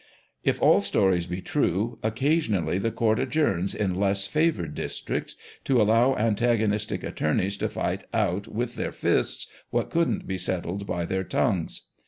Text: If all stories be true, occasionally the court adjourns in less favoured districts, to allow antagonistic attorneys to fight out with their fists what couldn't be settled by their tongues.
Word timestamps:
If 0.43 0.59
all 0.63 0.81
stories 0.81 1.27
be 1.27 1.43
true, 1.43 1.99
occasionally 2.01 2.79
the 2.79 2.89
court 2.89 3.19
adjourns 3.19 3.75
in 3.75 3.93
less 3.93 4.25
favoured 4.25 4.73
districts, 4.73 5.35
to 5.65 5.79
allow 5.79 6.15
antagonistic 6.15 7.03
attorneys 7.03 7.55
to 7.57 7.69
fight 7.69 8.05
out 8.11 8.47
with 8.47 8.77
their 8.77 8.91
fists 8.91 9.45
what 9.69 9.91
couldn't 9.91 10.25
be 10.25 10.39
settled 10.39 10.87
by 10.87 11.05
their 11.05 11.23
tongues. 11.23 11.83